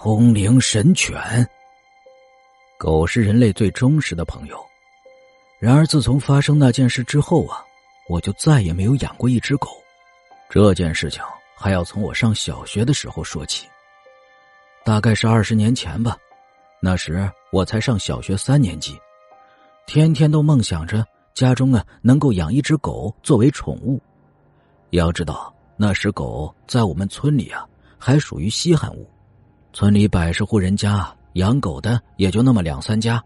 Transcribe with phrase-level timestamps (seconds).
[0.00, 1.18] 通灵神犬。
[2.78, 4.64] 狗是人类最忠实的朋友。
[5.58, 7.64] 然而，自从发生那件事之后啊，
[8.08, 9.68] 我就再也没有养过一只狗。
[10.48, 11.20] 这件事情
[11.56, 13.66] 还要从我上小学的时候说起。
[14.84, 16.16] 大概是二十年前吧，
[16.80, 18.96] 那时我才上小学三年级，
[19.84, 21.04] 天天都梦想着
[21.34, 24.00] 家中啊能够养一只狗作为宠物。
[24.90, 27.66] 要知道，那时狗在我们村里啊
[27.98, 29.04] 还属于稀罕物。
[29.78, 33.22] 村里百十户人家，养狗的也就那么两三家。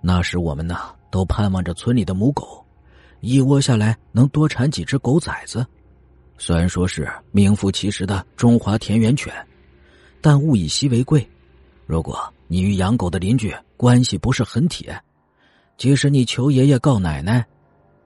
[0.00, 0.76] 那时我们呢，
[1.10, 2.64] 都盼望着村里的母狗，
[3.18, 5.66] 一窝下来能多产几只狗崽子。
[6.38, 9.34] 虽然说是名副其实的中华田园犬，
[10.20, 11.28] 但物以稀为贵。
[11.84, 14.96] 如果你与养狗的邻居关系不是很铁，
[15.76, 17.44] 即使你求爷爷告奶奶，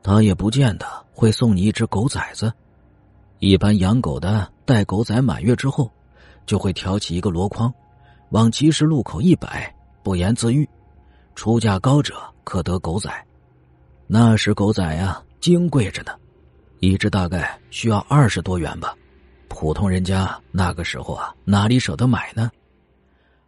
[0.03, 2.51] 他也不见得会送你一只狗崽子。
[3.39, 5.93] 一般养狗的待狗崽满月之后。
[6.46, 7.73] 就会挑起一个箩筐，
[8.30, 10.69] 往集市路口一摆，不言自喻。
[11.34, 13.11] 出价高者可得狗仔。
[14.06, 16.12] 那时狗仔呀，金贵着呢，
[16.80, 18.94] 一只大概需要二十多元吧。
[19.48, 22.50] 普通人家那个时候啊，哪里舍得买呢？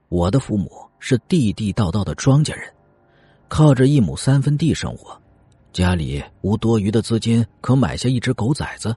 [0.09, 2.73] 我的父母是地地道道的庄稼人，
[3.47, 5.19] 靠着一亩三分地生活，
[5.73, 8.95] 家里无多余的资金可买下一只狗崽子，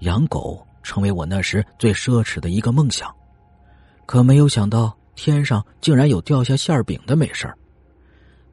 [0.00, 3.14] 养狗成为我那时最奢侈的一个梦想。
[4.08, 7.54] 可没有想到，天上竟然有掉下馅饼的美事儿。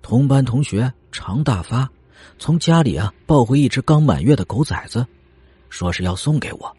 [0.01, 1.89] 同班同学常大发
[2.37, 5.07] 从家里啊抱回一只刚满月的狗崽子，
[5.69, 6.77] 说是要送给我。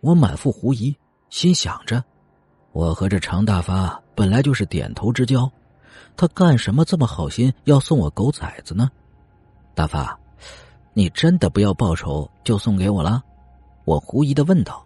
[0.00, 0.96] 我满腹狐疑，
[1.28, 2.02] 心想着：
[2.72, 5.46] 我和这常大发本来就是点头之交，
[6.16, 8.90] 他干什么这么好心要送我狗崽子呢？
[9.74, 10.18] 大发，
[10.94, 13.22] 你真的不要报仇就送给我了？
[13.84, 14.82] 我狐疑的问道。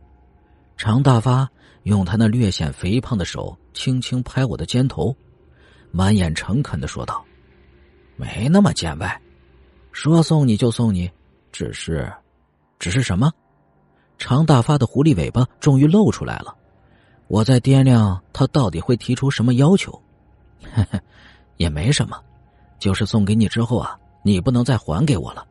[0.83, 1.49] 常大发。
[1.85, 5.17] 用他那略显肥胖的手轻轻拍我的肩头，
[5.93, 7.25] 满眼诚恳的说道
[8.17, 9.21] ：“没那么见外，
[9.93, 11.09] 说送你就送你，
[11.53, 12.13] 只是，
[12.81, 13.31] 只是什么？”
[14.19, 16.53] 常大发的狐狸尾巴终于露出来了。
[17.29, 19.93] 我在掂量他到底会提出什么要求。
[20.75, 21.01] 呵呵，
[21.59, 22.21] 也没什么，
[22.81, 25.47] 就是送给你之后啊，你不能再还给我了。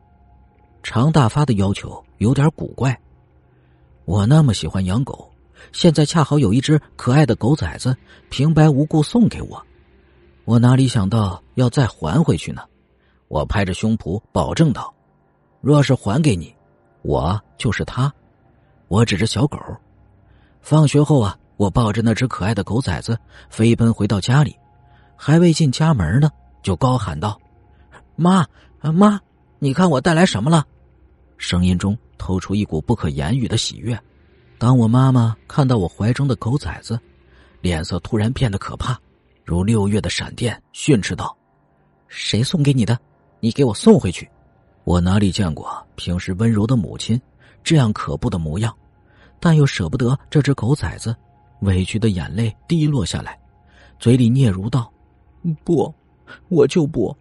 [0.82, 2.98] 常大发的要求有点古怪。
[4.04, 5.30] 我那么喜欢养狗。
[5.72, 7.96] 现在恰好有一只可爱的狗崽子，
[8.28, 9.62] 平白无故送给我，
[10.44, 12.62] 我哪里想到要再还回去呢？
[13.28, 14.92] 我拍着胸脯保证道
[15.62, 16.54] ：“若是还给你，
[17.02, 18.12] 我就是他。”
[18.88, 19.58] 我指着小狗。
[20.60, 24.54] 放学后啊，我抱着那只可爱的狗崽子飞奔回到家里，
[25.16, 26.30] 还未进家门呢，
[26.62, 27.40] 就高喊道
[28.16, 28.44] ：“妈，
[28.80, 29.18] 妈，
[29.60, 30.66] 你看我带来什么了？”
[31.38, 34.00] 声音中透出一股不可言语的喜悦。
[34.56, 36.96] 当我妈妈看到我怀中的狗崽子，
[37.60, 38.96] 脸色突然变得可怕，
[39.44, 41.36] 如六月的闪电，训斥道
[42.06, 42.96] ：“谁送给你的？
[43.40, 44.30] 你给我送回去！”
[44.84, 47.20] 我哪里见过平时温柔的母亲
[47.64, 48.72] 这样可怖的模样，
[49.40, 51.16] 但又舍不得这只狗崽子，
[51.62, 53.36] 委屈的眼泪滴落下来，
[53.98, 54.88] 嘴里嗫嚅道
[55.64, 55.92] ：“不，
[56.48, 57.16] 我就不。”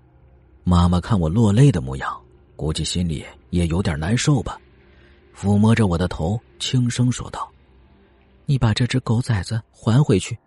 [0.63, 2.21] 妈妈看我落泪的模样，
[2.55, 4.59] 估计心里也有点难受吧。
[5.35, 7.49] 抚摸着我的头，轻声说道
[8.45, 10.37] ：“你把这只狗崽子还回去，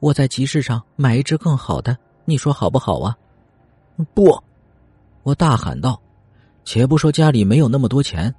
[0.00, 3.16] 我在集市上买一只更好的，你说好不好啊
[4.14, 4.42] ？”“不！”
[5.22, 6.00] 我大喊道。
[6.64, 8.32] 且不说家里没有那么多钱，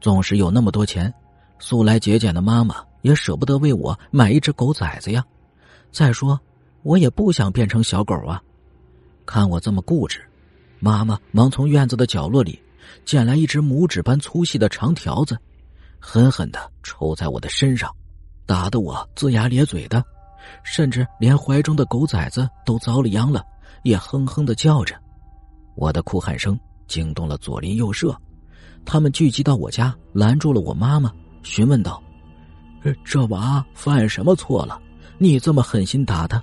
[0.00, 1.12] 纵使有那么多钱，
[1.60, 5.24] 素来节俭的妈妈也舍不得为我买一只狗崽子呀。
[5.92, 6.38] 再说，
[6.82, 8.42] 我也不想变成小狗啊。
[9.24, 10.20] 看我这么固执，
[10.80, 12.60] 妈妈忙从院子的角落里。
[13.04, 15.38] 捡来一只拇指般粗细的长条子，
[15.98, 17.90] 狠狠的抽在我的身上，
[18.46, 20.02] 打得我龇牙咧嘴的，
[20.62, 23.44] 甚至连怀中的狗崽子都遭了殃了，
[23.82, 24.94] 也哼哼的叫着。
[25.76, 26.58] 我的哭喊声
[26.88, 28.16] 惊动了左邻右舍，
[28.84, 31.12] 他们聚集到我家，拦住了我妈妈，
[31.42, 32.02] 询问道
[33.04, 34.80] ：“这娃犯什么错了？
[35.18, 36.42] 你这么狠心打他？”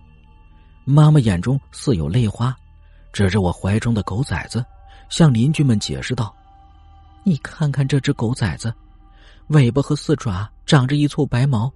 [0.86, 2.56] 妈妈眼中似有泪花，
[3.12, 4.64] 指着我怀中的狗崽子，
[5.10, 6.34] 向邻居们解释道。
[7.24, 8.74] 你看看这只狗崽子，
[9.48, 11.72] 尾巴和四爪长着一簇白毛，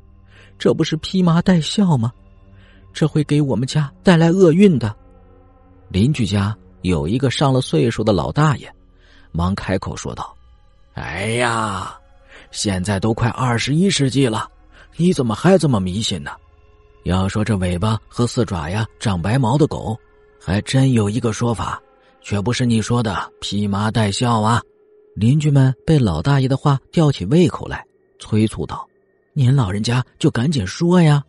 [0.57, 2.11] 这不是披麻戴孝吗？
[2.93, 4.95] 这会给我们家带来厄运的。
[5.89, 8.73] 邻居家有一个上了岁数的老大爷，
[9.31, 10.35] 忙开口说道
[10.95, 11.97] ：“哎呀，
[12.51, 14.49] 现在都快二十一世纪了，
[14.95, 16.31] 你怎么还这么迷信呢？
[17.03, 19.97] 要说这尾巴和四爪呀长白毛的狗，
[20.39, 21.81] 还真有一个说法，
[22.21, 24.61] 却不是你说的披麻戴孝啊。”
[25.15, 27.85] 邻居们被老大爷的话吊起胃口来，
[28.17, 28.87] 催促道
[29.33, 31.23] ：“您老人家就赶紧说呀！”